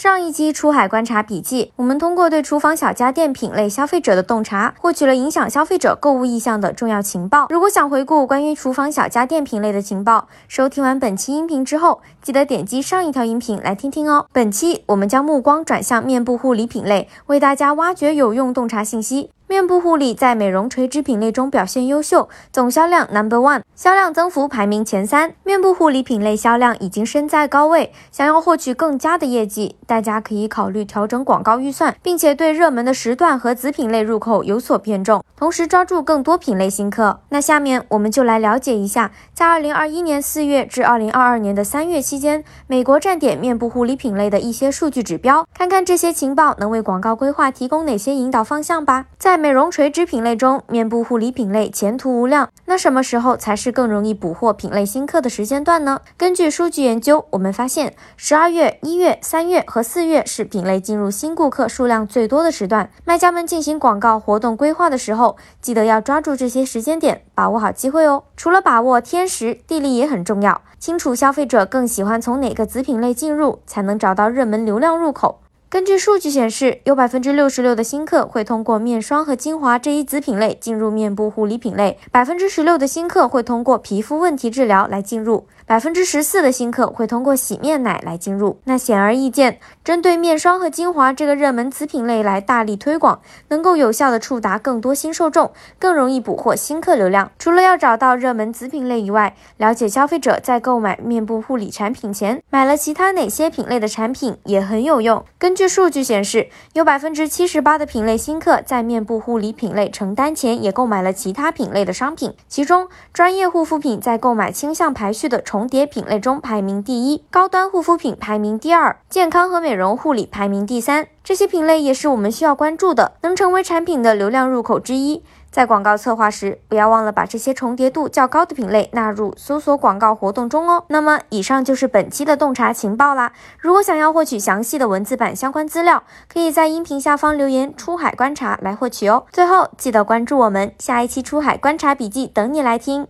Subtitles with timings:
[0.00, 7.48] 上一期出海观察笔记，我们通过对厨房小家电品类消费者的洞察，获取了影响消费者购物意向的重要情报。
[7.50, 14.24] 如果想回顾关于厨房小家电品类的情报，收听完本期音频之后，记得点击上一条音频来听听哦。
[14.32, 19.28] 本期我们将目光转向面部护理品类，为大家挖掘有用洞察信息。
[19.50, 25.34] 面部护理在美容垂直品类中表现优秀，总销量 number one，销量增幅排名前三。
[25.42, 37.18] 面部护理品类销量已经身在高位，想要获取更佳的业绩，大家可以考虑调整广告预算，并且对热门的时段和子品类入口有所偏重，同时抓住更多品类新客。
[37.30, 49.06] 那下面我们就来了解一下，在二零二一年四月至二零二二年的三月期间，美国站点面部护理品类的一些数据指标，看看这些情报能为广告规划提供哪些引导方向吧。
[49.18, 52.50] 在美容垂直品类中，面部护理品类前途无量。
[52.66, 56.02] 那什么时候才是更容易捕获品类新客的时间段呢？
[56.18, 62.90] 根据数据研究，我们发现十二月、一月、三月和四月是品类进入新顾客数量最多的时段。
[63.06, 68.24] 卖家们进行广告活动规划的时候，记得要抓住这些时间点，把握好机会哦。
[68.36, 75.40] 除了把握天时地利也很重要，清楚消费者更喜欢从哪个子品类进入，才能找到热门流量入口。
[75.70, 88.58] 根据数据显示，有百分之六十六的新客会通过面霜和精华这一子品类进入面部护理品类，百分之十六的新客会通过皮肤问题治疗来进入，百分之十四的新客会通过洗面奶来进入。
[88.64, 97.30] 那显而易见，针对面霜和精华这个热门子品类来大力推广，能够有效的触达更多新受众，更容易捕获新客流量。
[97.38, 105.24] 除了要找到热门子品类以外，了解消费者在购买面部护理产品前买了其他哪些品类的产品也很有用。
[105.38, 121.08] 根据据数据显示，有百分之七十八的品类新客在面部护理品类成单前也购买了其他品类的商品，其中专业护肤品在购买倾向排序的重叠品类中排名第一，高端护肤品排名第二，健康和美容护理排名第三。
[121.22, 125.22] 这些品类也是我们需要关注的，能成为产品的流量入口之一。
[125.50, 130.84] 在广告策划时，不要忘了把这些重叠度较高的品类纳入搜索广告活动中哦。
[130.88, 133.32] 那么，以上就是本期的洞察情报啦。
[133.58, 139.24] 如果想要获取详细的文字版相关资料，可以在音频下方留言“出海观察”来获取哦。
[139.32, 143.08] 最后，记得关注我们，下一期出海观察笔记等你来听。